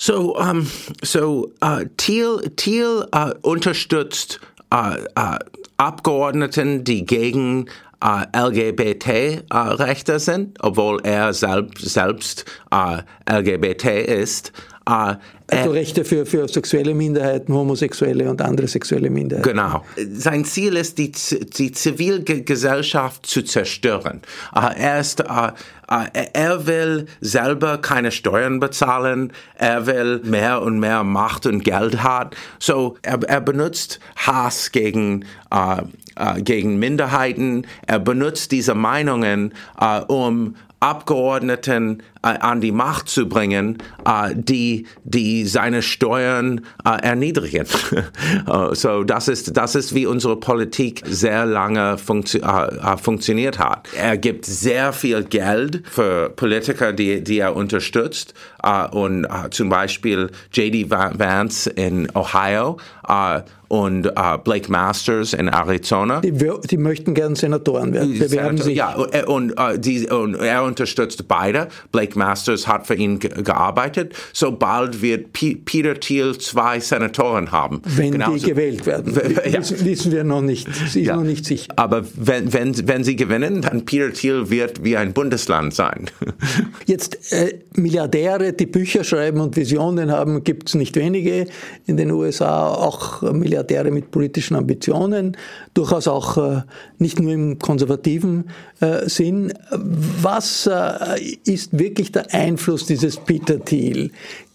[0.00, 0.70] So, um,
[1.02, 4.38] so, uh, Thiel, Thiel uh, unterstützt
[4.72, 5.38] uh, uh,
[5.76, 7.68] Abgeordneten, die gegen
[8.02, 14.52] uh, LGBT-Rechte sind, obwohl er selbst, selbst uh, LGBT ist.
[14.88, 15.16] Uh,
[15.50, 19.48] also Rechte für, für sexuelle Minderheiten, Homosexuelle und andere sexuelle Minderheiten.
[19.50, 19.84] Genau.
[20.12, 24.22] Sein Ziel ist, die, die Zivilgesellschaft zu zerstören.
[24.54, 25.50] Uh, er, ist, uh, uh,
[25.88, 29.32] er will selber keine Steuern bezahlen.
[29.54, 32.30] Er will mehr und mehr Macht und Geld haben.
[32.58, 35.24] So, er, er benutzt Hass gegen
[36.38, 37.66] gegen Minderheiten.
[37.86, 39.54] Er benutzt diese Meinungen,
[40.08, 47.66] um Abgeordneten äh, an die Macht zu bringen, äh, die, die seine Steuern äh, erniedrigen.
[48.46, 53.58] Äh, so, das ist, das ist, wie unsere Politik sehr lange funktio äh, äh, funktioniert
[53.58, 53.88] hat.
[53.96, 58.34] Er gibt sehr viel Geld für Politiker, die, die er unterstützt.
[58.92, 60.90] und zum Beispiel J.D.
[60.90, 62.78] Vance in Ohio
[63.68, 64.10] und
[64.44, 66.20] Blake Masters in Arizona.
[66.20, 68.18] Die, die möchten gern Senatoren werden.
[68.18, 68.76] Bewerben sich.
[68.76, 71.68] Ja, und, die, und er unterstützt beide.
[71.92, 74.14] Blake Masters hat für ihn gearbeitet.
[74.32, 77.82] Sobald wird P Peter Thiel zwei Senatoren haben.
[77.84, 78.34] Wenn Genauso.
[78.34, 79.14] die gewählt werden.
[79.50, 79.60] ja.
[79.60, 80.68] Wissen wir noch nicht.
[80.74, 81.16] Sie ist ja.
[81.16, 81.72] noch nicht sicher.
[81.76, 86.10] Aber wenn, wenn, wenn sie gewinnen, dann Peter Thiel wird wie ein Bundesland sein.
[86.86, 91.46] Jetzt äh, Milliardäre, die Bücher schreiben und Visionen haben, gibt es nicht wenige
[91.86, 92.68] in den USA.
[92.68, 95.36] Auch Milliardäre Milliardäre mit politischen Ambitionen,
[95.74, 96.62] durchaus auch äh,
[96.98, 99.52] nicht nur im konservativen äh, Sinn.
[99.70, 104.10] Was äh, ist wirklich der Einfluss dieses Peter Thiel?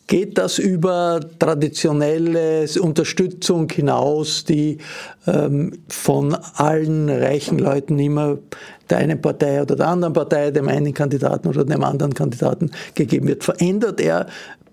[0.08, 4.78] Geht das über traditionelle Unterstützung hinaus, die
[5.28, 8.38] ähm, von allen reichen Leuten immer
[8.90, 13.28] der einen Partei oder der anderen Partei, dem einen Kandidaten oder dem anderen Kandidaten gegeben
[13.28, 13.46] wird?
[13.46, 14.28] Verändert er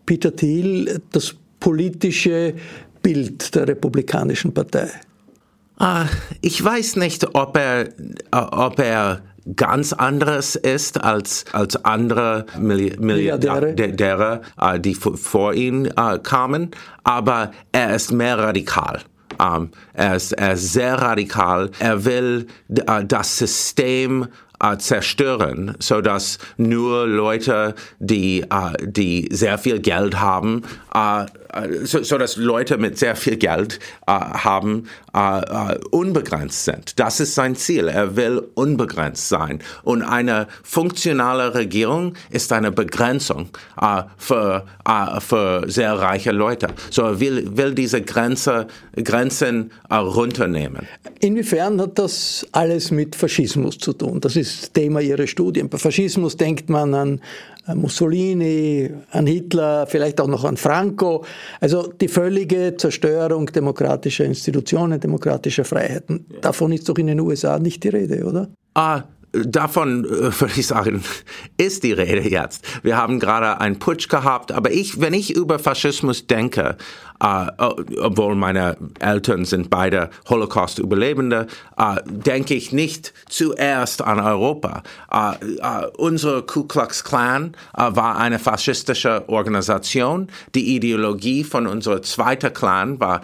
[0.04, 2.54] Peter Thiel das politische
[3.02, 4.88] Bild der Republikanischen Partei?
[5.80, 6.04] Uh,
[6.42, 7.88] ich weiß nicht, ob er,
[8.35, 9.22] uh, ob er
[9.57, 15.89] ganz anderes ist als, als andere Milli Milliardäre, Milliardäre uh, die vor ihm
[16.23, 16.71] kamen,
[17.05, 19.01] aber er ist mehr radikal.
[19.39, 21.71] Um, er, ist, er ist sehr radikal.
[21.79, 24.27] Er will das System
[24.61, 28.47] äh, zerstören, so dass nur Leute, die, äh,
[28.83, 30.89] die sehr viel Geld haben, äh, äh
[31.85, 36.98] so, so dass Leute mit sehr viel Geld äh, haben, äh, unbegrenzt sind.
[36.98, 37.88] Das ist sein Ziel.
[37.88, 39.61] Er will unbegrenzt sein.
[39.83, 43.48] Und eine funktionale Regierung ist eine Begrenzung
[44.16, 44.64] für,
[45.20, 46.68] für sehr reiche Leute.
[46.90, 50.87] So er will, will diese Grenze, Grenzen runternehmen.
[51.20, 54.20] Inwiefern hat das alles mit Faschismus zu tun?
[54.20, 55.68] Das ist Thema ihrer Studien.
[55.68, 57.20] Bei Faschismus denkt man an
[57.74, 61.25] Mussolini, an Hitler, vielleicht auch noch an Franco.
[61.61, 66.27] Also die völlige Zerstörung demokratischer Institutionen, demokratischer Freiheiten.
[66.40, 68.49] Davon ist doch in den USA nicht die Rede, oder?
[68.75, 70.09] Ah, davon äh,
[70.40, 71.03] würde ich sagen,
[71.59, 72.64] ist die Rede jetzt.
[72.83, 76.77] Wir haben gerade einen Putsch gehabt, aber ich, wenn ich über Faschismus denke,
[77.20, 84.83] obwohl meine Eltern sind beide Holocaust-Überlebende, äh, denke ich nicht zuerst an Europa.
[85.11, 85.30] Äh
[85.96, 90.28] unsere Ku Klux Klan war eine faschistische Organisation.
[90.54, 93.20] Die Ideologie von unserer zweiten Clan war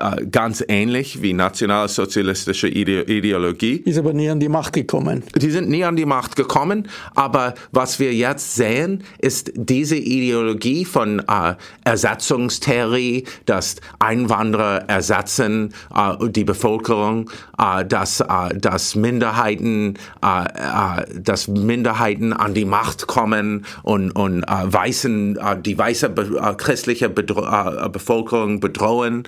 [0.00, 3.76] äh, ganz ähnlich wie nationalsozialistische Ide Ideologie.
[3.84, 5.22] Ist aber nie an die Macht gekommen.
[5.36, 10.84] Die sind nie an die Macht gekommen, aber was wir jetzt sehen, ist diese Ideologie
[10.84, 21.48] von äh, Ersetzungstheorie, dass Einwanderer ersetzen äh, die Bevölkerung, äh, dass, äh, dass Minderheiten, dass
[21.48, 26.10] Minderheiten an die Macht kommen und, und weißen, die weiße
[26.56, 27.42] christliche Bedro
[27.90, 29.24] Bevölkerung bedrohen.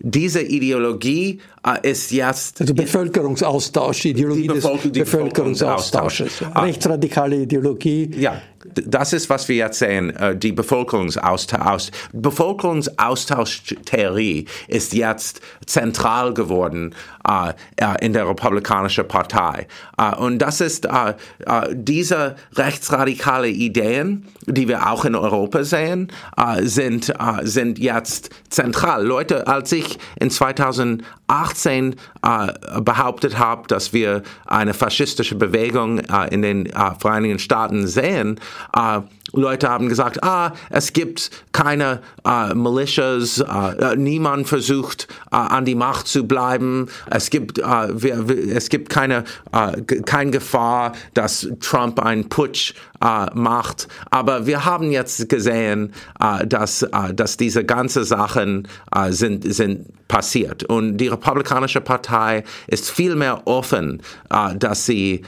[0.00, 1.40] Diese Ideologie
[1.82, 2.60] ist jetzt...
[2.60, 6.42] Also Bevölkerungsaustausch, Ideologie des Bevölkerungsaustausches.
[6.54, 8.10] Rechtsradikale Ideologie.
[8.18, 11.88] Ja, das ist, was wir jetzt sehen, äh, die Bevölkerungsaustausch.
[12.12, 16.96] Bevölkerungsaustauschtheorie ist jetzt zentral geworden
[17.28, 19.68] äh, äh, in der Republikanischen Partei.
[20.18, 20.86] Und das ist
[21.72, 26.12] diese rechtsradikale Ideen, die wir auch in Europa sehen,
[26.60, 29.04] sind, sind jetzt zentral.
[29.04, 31.96] Leute, als ich in 2018
[32.80, 35.98] behauptet habe, dass wir eine faschistische Bewegung
[36.30, 38.38] in den Vereinigten Staaten sehen,
[38.74, 45.64] uh, Leute haben gesagt, ah, es gibt keine äh, Militias, äh, niemand versucht äh, an
[45.64, 50.92] die Macht zu bleiben, es gibt, äh, wir, wir, es gibt keine, äh, keine Gefahr,
[51.14, 53.88] dass Trump einen Putsch äh, macht.
[54.10, 55.92] Aber wir haben jetzt gesehen,
[56.46, 58.66] dass, dass diese ganzen Sachen
[59.10, 60.64] sind, sind passiert.
[60.64, 64.02] Und die Republikanische Partei ist viel mehr offen,
[64.56, 65.22] dass, sie,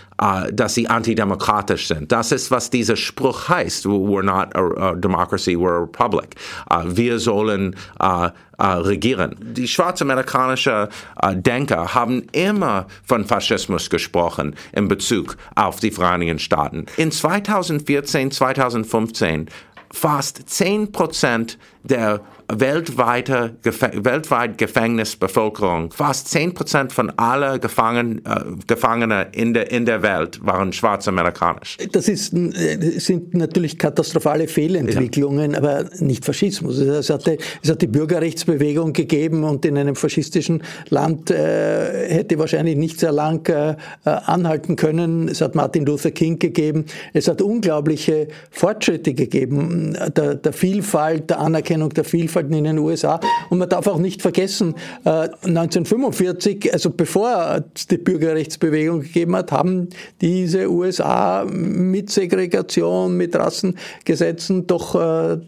[0.53, 2.11] dass sie antidemokratisch sind.
[2.13, 6.37] Das ist, was dieser Spruch heißt we're not a, a democracy, we're a republic.
[6.71, 9.37] Uh, wir sollen uh, uh, regieren.
[9.41, 10.89] Die schwarzamerikanische
[11.23, 16.87] uh, Denker haben immer von Faschismus gesprochen in Bezug auf die Vereinigten Staaten.
[16.97, 19.49] In 2014, 2015
[19.93, 22.21] fast 10 Prozent der
[22.53, 25.93] weltweite, weltweit Gefängnisbevölkerung.
[25.93, 31.77] Fast 10 Prozent von aller Gefangen, äh, Gefangene in der, in der Welt waren schwarzamerikanisch.
[31.93, 35.59] Das ist, äh, sind natürlich katastrophale Fehlentwicklungen, ja.
[35.59, 36.79] aber nicht Faschismus.
[36.79, 42.77] Es, hatte, es hat die Bürgerrechtsbewegung gegeben und in einem faschistischen Land äh, hätte wahrscheinlich
[42.77, 45.29] nicht sehr lang äh, anhalten können.
[45.29, 46.85] Es hat Martin Luther King gegeben.
[47.13, 52.79] Es hat unglaubliche Fortschritte gegeben, der, der Vielfalt, der Anerkennung der Vielfalt Vielfalt in den
[52.79, 53.21] USA.
[53.49, 59.53] Und man darf auch nicht vergessen, 1945, äh, also bevor es die Bürgerrechtsbewegung gegeben hat,
[59.53, 59.89] haben
[60.21, 65.39] diese USA mit Segregation, mit Rassengesetzen doch äh,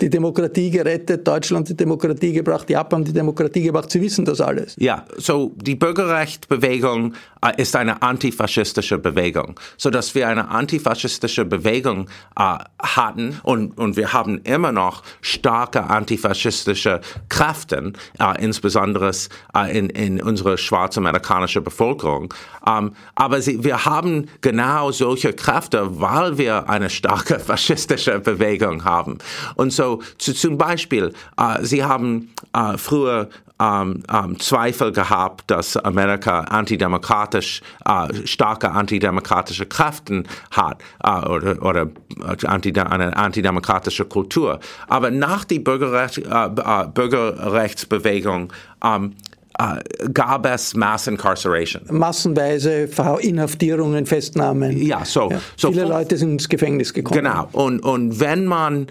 [0.00, 3.90] die Demokratie gerettet, Deutschland die Demokratie gebracht, Japan die Demokratie gebracht.
[3.90, 4.74] Sie wissen das alles.
[4.78, 12.08] Ja, so die Bürgerrechtsbewegung äh, ist eine antifaschistische Bewegung, so dass wir eine antifaschistische Bewegung
[12.36, 19.12] äh, hatten und, und wir haben immer noch starke antifaschistische Kräfte, äh, insbesondere
[19.54, 22.34] äh, in, in unserer schwarzamerikanischen Bevölkerung.
[22.66, 29.18] Ähm, aber sie, wir haben genau solche Kräfte, weil wir eine starke faschistische Bewegung haben.
[29.54, 33.28] Und so so zu, zum Beispiel, äh, Sie haben äh, früher
[33.60, 41.82] ähm, ähm, Zweifel gehabt, dass Amerika antidemokratisch, äh, starke antidemokratische Kräfte hat äh, oder, oder
[41.82, 44.58] äh, anti, eine antidemokratische Kultur.
[44.88, 48.52] Aber nach der Bürgerrecht, äh, äh, Bürgerrechtsbewegung
[48.84, 49.14] ähm,
[49.58, 51.82] äh, gab es Mass Incarceration.
[51.88, 52.88] Massenweise
[53.20, 54.76] Inhaftierungen, Festnahmen.
[54.76, 55.30] Ja, so.
[55.30, 55.40] Ja.
[55.56, 57.22] so Viele Leute sind ins Gefängnis gekommen.
[57.22, 57.48] Genau.
[57.52, 58.88] Und, und wenn man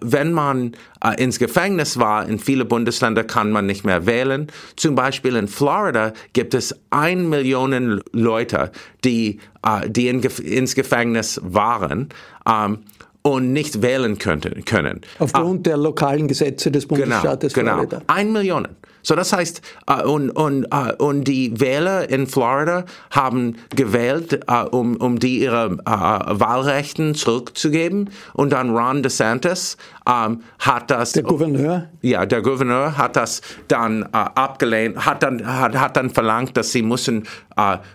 [0.00, 0.72] wenn man
[1.04, 4.46] äh, ins Gefängnis war, in viele Bundesländer kann man nicht mehr wählen.
[4.76, 8.72] Zum Beispiel in Florida gibt es ein Million Leute,
[9.04, 12.08] die, äh, die in, ins Gefängnis waren.
[12.48, 12.78] Ähm,
[13.22, 15.02] und nicht wählen können.
[15.18, 17.98] Aufgrund der lokalen Gesetze des Bundesstaates genau, Florida.
[17.98, 18.68] Genau, ein Million.
[19.08, 24.64] So das heißt, äh, und, und, äh, und die Wähler in Florida haben gewählt, äh,
[24.64, 28.10] um, um die ihre Wahlrechten zurückzugeben.
[28.34, 31.12] Und dann Ron DeSantis ähm, hat das.
[31.12, 31.88] Der Gouverneur?
[32.02, 36.82] Ja, der Gouverneur hat das dann abgelehnt, hat dann, hat, hat dann verlangt, dass sie
[36.82, 37.26] müssen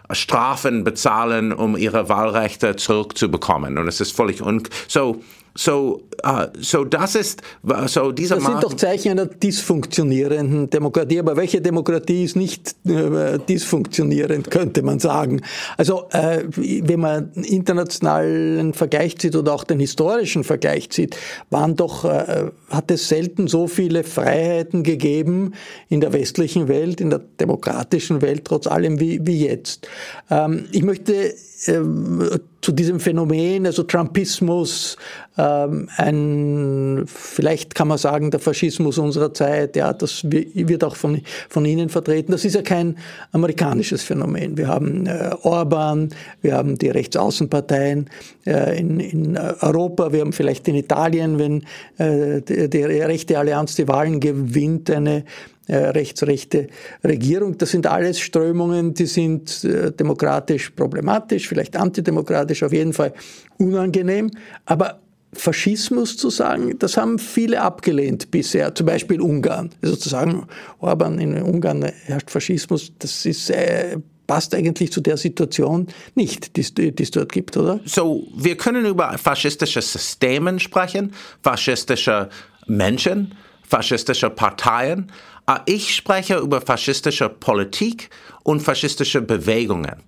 [0.10, 3.78] Strafen bezahlen, um ihre Wahlrechte zurückzubekommen.
[3.78, 5.21] Und es ist völlig un so
[5.55, 7.41] so, uh, so das ist,
[7.85, 11.19] so dieser Das sind doch Zeichen einer dysfunktionierenden Demokratie.
[11.19, 15.41] Aber welche Demokratie ist nicht äh, dysfunktionierend, könnte man sagen?
[15.77, 21.15] Also, äh, wenn man internationalen Vergleich zieht oder auch den historischen Vergleich zieht,
[21.51, 25.53] waren doch, äh, hat es selten so viele Freiheiten gegeben
[25.89, 29.87] in der westlichen Welt, in der demokratischen Welt, trotz allem wie, wie jetzt.
[30.31, 31.35] Ähm, ich möchte
[31.67, 34.97] äh, zu diesem Phänomen, also Trumpismus,
[35.35, 41.65] ein, vielleicht kann man sagen, der Faschismus unserer Zeit, ja, das wird auch von, von
[41.65, 42.31] Ihnen vertreten.
[42.31, 42.97] Das ist ja kein
[43.31, 44.57] amerikanisches Phänomen.
[44.57, 46.09] Wir haben äh, Orban,
[46.41, 48.09] wir haben die Rechtsaußenparteien
[48.45, 51.63] äh, in, in Europa, wir haben vielleicht in Italien, wenn
[51.97, 55.23] äh, die, die rechte Allianz die Wahlen gewinnt, eine
[55.65, 56.67] äh, rechtsrechte
[57.03, 57.57] Regierung.
[57.57, 63.13] Das sind alles Strömungen, die sind äh, demokratisch problematisch, vielleicht antidemokratisch, auf jeden Fall
[63.57, 64.29] unangenehm.
[64.65, 64.99] Aber
[65.35, 69.69] Faschismus zu sagen, das haben viele abgelehnt bisher, zum Beispiel Ungarn.
[69.81, 70.47] Also zu sagen,
[70.79, 76.93] Orban in Ungarn herrscht Faschismus, das ist äh, passt eigentlich zu der Situation nicht, die,
[76.97, 77.79] es dort gibt, oder?
[77.85, 82.29] So, wir können über faschistische Systeme sprechen, faschistische
[82.65, 83.35] Menschen,
[83.67, 85.11] faschistische Parteien,
[85.45, 88.09] Ah, ich spreche über faschistische Politik
[88.43, 90.01] und faschistische Bewegungen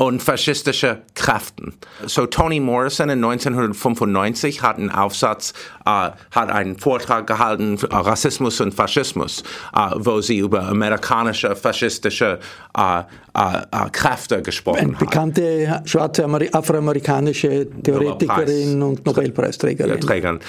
[0.00, 1.74] und faschistische Kräften.
[2.06, 5.52] So Toni Morrison in 1995 hat einen Aufsatz,
[5.84, 5.90] äh,
[6.30, 9.42] hat einen Vortrag gehalten, äh, Rassismus und Faschismus,
[9.76, 12.38] äh, wo sie über amerikanische faschistische
[12.78, 14.86] äh, äh, äh, Kräfte gesprochen hat.
[14.88, 20.00] Eine bekannte schwarze Ameri afroamerikanische Theoretikerin und Nobelpreisträgerin.
[20.00, 20.40] Trägerin.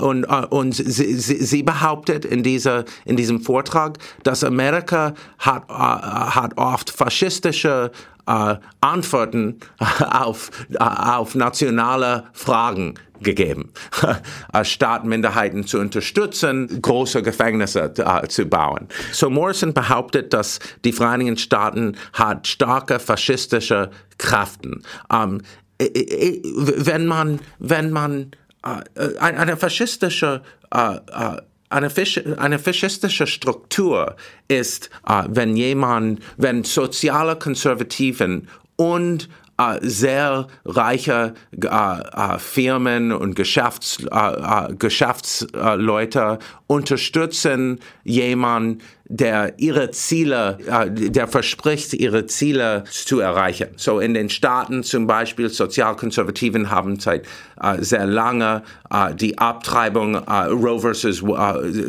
[0.00, 6.56] und und sie, sie, sie, behauptet in, dieser, in diesem Vortrag, dass Amerika hat, hat
[6.56, 7.90] oft faschistische
[8.26, 9.60] äh, Antworten
[10.10, 13.72] auf, äh, auf nationale Fragen gegeben,
[14.62, 18.88] statt Minderheiten zu unterstützen, große Gefängnisse äh, zu bauen.
[19.12, 24.82] So Morrison behauptet, dass die Vereinigten Staaten hat starke faschistische Kräften.
[25.12, 25.40] Ähm,
[25.78, 28.32] wenn man, wenn man
[28.64, 30.42] äh, eine faschistische
[30.74, 31.42] äh, äh
[31.72, 31.90] eine,
[32.38, 34.16] eine faschistische Struktur
[34.48, 43.34] ist, äh, wenn jemand, wenn soziale Konservativen und äh, sehr reiche äh, äh, Firmen und
[43.34, 48.82] Geschäfts, äh, äh, Geschäftsleute unterstützen jemanden,
[49.12, 53.68] der ihre Ziele, äh, der verspricht, ihre Ziele zu erreichen.
[53.76, 57.26] So in den Staaten zum Beispiel, Sozialkonservativen haben seit
[57.62, 61.22] äh, sehr lange äh, die Abtreibung Roe versus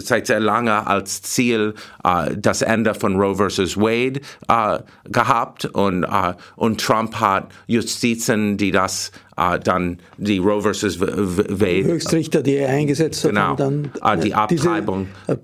[0.03, 1.74] seit sehr lange als Ziel
[2.36, 4.21] das Ende von Roe versus Wade
[5.05, 5.65] gehabt.
[5.65, 6.05] Und
[6.55, 13.24] und Trump hat Justizen, die das dann die Roe versus Wade Höchstrichter, die er eingesetzt
[13.24, 15.07] hat, genau, dann die Abtreibung.
[15.28, 15.39] diese,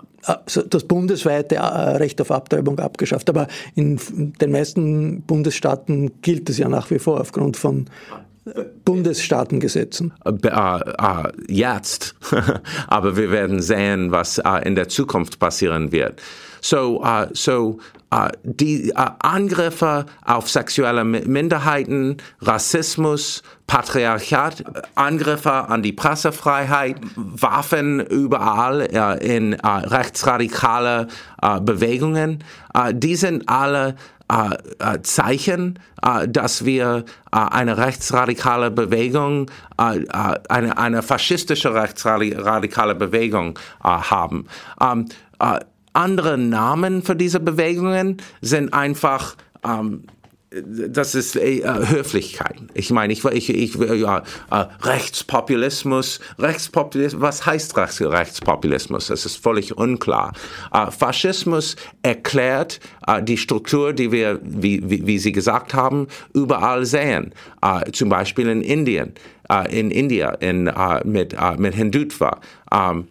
[0.45, 3.29] das bundesweite äh, Recht auf Abtreibung abgeschafft.
[3.29, 3.99] Aber in
[4.41, 7.85] den meisten Bundesstaaten gilt es ja nach wie vor aufgrund von
[8.85, 10.13] Bundesstaatengesetzen.
[10.25, 12.15] Äh, jetzt.
[12.87, 16.21] Aber wir werden sehen, was in der Zukunft passieren wird.
[16.61, 17.03] So,
[17.33, 17.79] so
[18.43, 24.63] die Angriffe auf sexuelle Minderheiten, Rassismus, Patriarchat,
[24.95, 28.81] Angriffe an die Pressefreiheit, Waffen überall
[29.21, 31.07] in rechtsradikale
[31.61, 32.43] Bewegungen.
[32.93, 33.95] Die sind alle
[35.03, 35.77] Zeichen,
[36.27, 44.47] dass wir eine rechtsradikale Bewegung, eine, eine faschistische rechtsradikale Bewegung haben.
[44.81, 45.05] Ähm,
[45.99, 50.03] andere Namen für diese Bewegungen sind einfach ähm,
[50.51, 52.55] das ist äh, Höflichkeit.
[52.73, 59.07] Ich meine, ich, ich, ich ja, äh, Rechtspopulismus, Rechtspopulismus, was heißt Rechts, Rechtspopulismus?
[59.07, 60.33] Das ist völlig unklar.
[60.73, 66.85] Äh, Faschismus erklärt äh, die Struktur, die wir, wie, wie, wie, Sie gesagt haben, überall
[66.85, 67.33] sehen.
[67.61, 69.13] Äh, zum Beispiel in Indien,
[69.49, 70.71] äh, in India, in,
[71.03, 72.39] mit, mit Hindutva.
[72.71, 73.07] Ähm,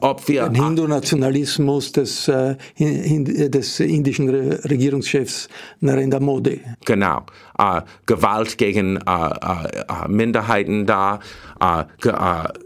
[0.00, 5.48] ob wir Ein Hindu-Nationalismus des, uh, des indischen Regierungschefs
[5.80, 6.60] Narendra Modi.
[6.84, 7.24] Genau.
[7.58, 8.98] Uh, Gewalt gegen
[10.08, 11.20] Minderheiten da,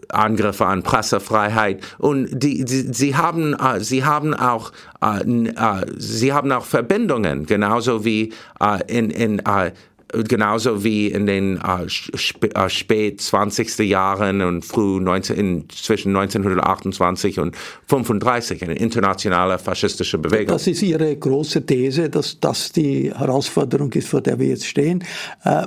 [0.09, 4.71] Angriffe an Pressefreiheit und die, die, sie haben sie haben auch
[5.97, 8.33] sie haben auch Verbindungen genauso wie
[8.87, 9.43] in in
[10.13, 13.79] genauso wie in den äh, äh, spät 20.
[13.81, 17.57] Jahren und früh 19, in, zwischen 1928 und
[17.89, 20.49] 35 eine internationale faschistische Bewegung.
[20.49, 25.03] Das ist Ihre große These, dass das die Herausforderung ist, vor der wir jetzt stehen.
[25.45, 25.67] Äh,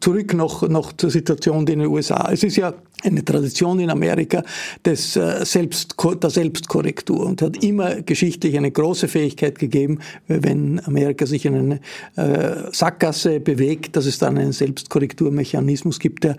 [0.00, 2.28] zurück noch, noch zur Situation in den USA.
[2.30, 4.42] Es ist ja eine Tradition in Amerika
[4.84, 11.26] des äh, Selbst, der Selbstkorrektur und hat immer geschichtlich eine große Fähigkeit gegeben, wenn Amerika
[11.26, 11.80] sich in eine
[12.16, 16.36] äh, Sackgasse bewegt, dass es dann einen Selbstkorrekturmechanismus gibt, der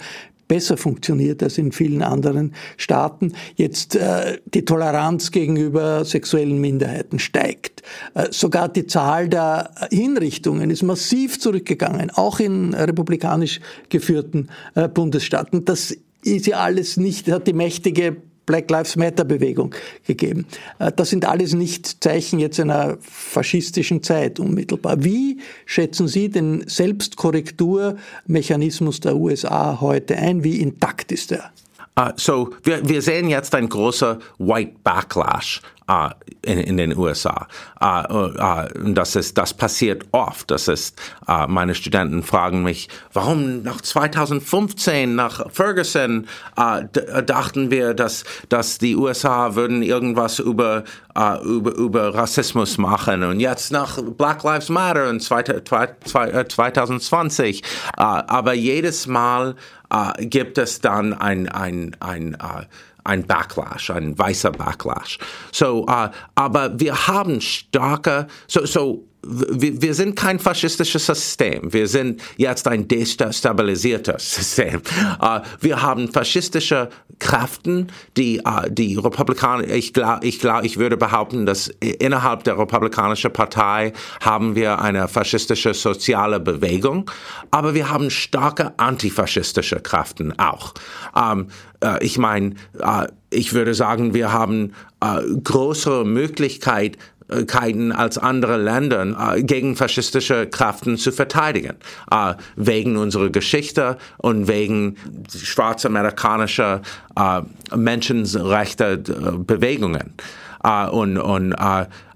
[0.47, 3.33] besser funktioniert als in vielen anderen Staaten.
[3.55, 7.81] Jetzt äh, die Toleranz gegenüber sexuellen Minderheiten steigt.
[8.13, 15.65] Äh, sogar die Zahl der Hinrichtungen ist massiv zurückgegangen, auch in republikanisch geführten äh, Bundesstaaten.
[15.65, 19.73] Das ist ja alles nicht, hat die mächtige Black Lives Matter Bewegung
[20.05, 20.45] gegeben.
[20.79, 25.03] Äh, das sind alles nicht Zeichen jetzt einer faschistischen Zeit unmittelbar.
[25.03, 30.43] Wie schätzen Sie den Selbstkorrekturmechanismus der USA heute ein?
[30.43, 31.51] Wie intakt ist er?
[31.99, 36.09] Uh, so wir, wir sehen jetzt ein großer White Backlash uh,
[36.41, 37.47] in, in den USA.
[37.81, 38.29] Uh,
[38.93, 40.51] das ist, das passiert oft.
[40.51, 40.99] Das ist,
[41.47, 49.55] meine Studenten fragen mich, warum nach 2015, nach Ferguson, dachten wir, dass, dass die USA
[49.55, 50.85] würden irgendwas über,
[51.43, 57.63] über, über Rassismus machen und jetzt nach Black Lives Matter in 2020.
[57.95, 59.55] aber jedes Mal
[59.93, 62.65] äh, gibt es dann ein, ein, ein, äh,
[63.03, 65.19] ein Backlash, ein weißer Backlash.
[65.51, 71.71] So, äh, aber wir haben starke, so, so wir, sind kein faschistisches System.
[71.71, 74.81] Wir sind jetzt ein destabilisiertes System.
[75.21, 80.97] Uh, wir haben faschistische Kräften, die uh, die Republikaner, ich glaube, ich, glaub, ich würde
[80.97, 87.09] behaupten, dass innerhalb der Republikanischen Partei haben wir eine faschistische soziale Bewegung,
[87.51, 90.73] aber wir haben starke antifaschistische Kräften auch.
[91.15, 91.47] Um,
[91.83, 92.55] uh, ich meine,
[93.29, 94.73] ich würde sagen, wir haben
[95.43, 96.97] größere Möglichkeit,
[97.33, 101.75] Möglichkeiten als andere Länder äh, gegen faschistische Kräften zu verteidigen,
[102.11, 104.97] äh, wegen unserer Geschichte und wegen
[105.29, 106.81] schwarzamerikanischer
[107.17, 107.41] äh,
[107.75, 110.13] Menschenrechte Bewegungen.
[110.91, 111.53] und, und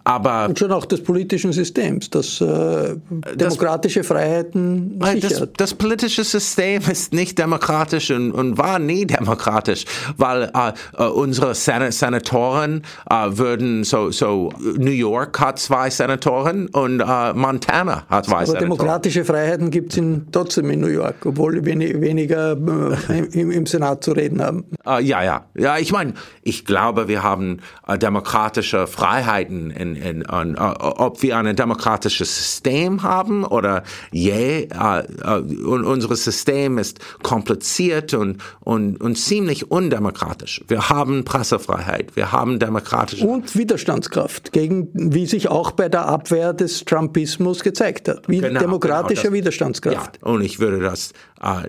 [0.07, 2.95] aber und schon auch des politischen Systems, das äh,
[3.35, 5.41] demokratische das, Freiheiten sichert.
[5.41, 9.83] Das, das, politische System ist nicht demokratisch und, und war nie demokratisch,
[10.15, 16.67] weil äh, äh, unsere Sen Senatoren äh, würden so so New York hat zwei Senatoren
[16.67, 18.69] und äh, Montana hat zwei Aber Senatoren.
[18.69, 20.01] demokratische Freiheiten gibt es
[20.31, 24.63] trotzdem in New York, obwohl wenig, weniger äh, im, im, Senat zu reden haben.
[24.85, 25.77] ja, ja, ja.
[25.77, 27.59] Ich meine, ich glaube, wir haben
[27.99, 35.01] demokratische Freiheiten in in, in, uh, ob wir ein demokratisches System haben oder je, uh,
[35.25, 40.63] uh, unser System ist kompliziert und, und, und ziemlich undemokratisch.
[40.67, 43.25] Wir haben Pressefreiheit, wir haben demokratische...
[43.25, 48.27] Und Widerstandskraft, gegen, wie sich auch bei der Abwehr des Trumpismus gezeigt hat.
[48.27, 50.19] Wie genau, demokratische genau, das, Widerstandskraft.
[50.21, 51.13] Ja, und ich würde das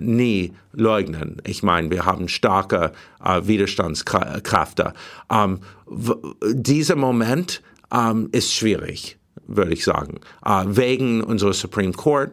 [0.00, 1.42] nie leugnen.
[1.44, 2.92] Ich meine, wir haben starke
[3.42, 4.94] Widerstandskräfte.
[5.28, 5.60] Um,
[6.52, 7.62] dieser Moment
[7.92, 10.20] ähm, ist schwierig, würde ich sagen.
[10.44, 12.32] Äh, wegen unserer Supreme Court,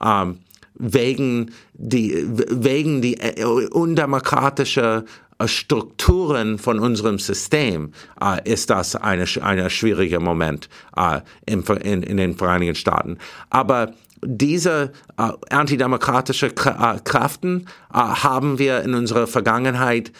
[0.00, 0.40] ähm,
[0.76, 5.04] wegen die, wegen die äh, undemokratische
[5.38, 12.02] äh, Strukturen von unserem System äh, ist das ein eine schwieriger Moment äh, in, in,
[12.02, 13.18] in, den Vereinigten Staaten.
[13.50, 13.94] Aber
[14.24, 20.12] diese äh, antidemokratische äh, Kräften äh, haben wir in unserer Vergangenheit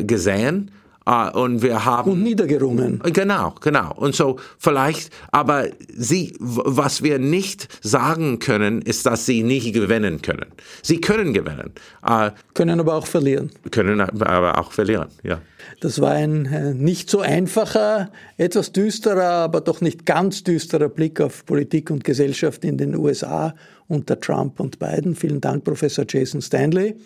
[0.00, 0.70] gesehen
[1.06, 3.00] und wir haben und niedergerungen.
[3.12, 3.92] Genau, genau.
[3.94, 10.20] Und so vielleicht, aber sie, was wir nicht sagen können, ist, dass sie nicht gewinnen
[10.20, 10.46] können.
[10.82, 11.72] Sie können gewinnen,
[12.04, 13.50] uh, können aber auch verlieren.
[13.70, 15.08] Können aber auch verlieren.
[15.22, 15.40] Ja.
[15.80, 21.20] Das war ein äh, nicht so einfacher, etwas düsterer, aber doch nicht ganz düsterer Blick
[21.20, 23.54] auf Politik und Gesellschaft in den USA
[23.88, 25.14] unter Trump und Biden.
[25.14, 26.96] Vielen Dank, Professor Jason Stanley.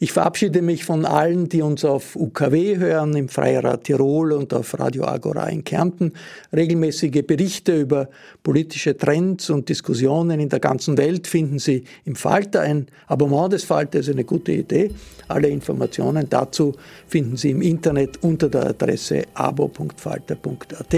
[0.00, 4.78] Ich verabschiede mich von allen, die uns auf UKW hören, im Freirad Tirol und auf
[4.78, 6.12] Radio Agora in Kärnten.
[6.54, 8.08] Regelmäßige Berichte über
[8.44, 12.60] politische Trends und Diskussionen in der ganzen Welt finden Sie im Falter.
[12.60, 14.92] Ein Abonnement des Falter ist eine gute Idee.
[15.26, 16.76] Alle Informationen dazu
[17.08, 20.96] finden Sie im Internet unter der Adresse abo.falter.at.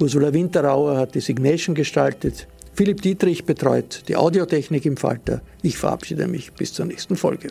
[0.00, 2.48] Ursula Winterauer hat die Signation gestaltet.
[2.72, 5.40] Philipp Dietrich betreut die Audiotechnik im Falter.
[5.62, 7.50] Ich verabschiede mich bis zur nächsten Folge.